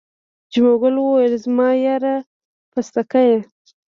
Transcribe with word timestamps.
جمعه 0.51 0.75
ګل 0.81 0.95
وویل 0.99 1.33
زما 1.43 1.69
یاره 1.85 2.15
پستکیه. 2.71 3.37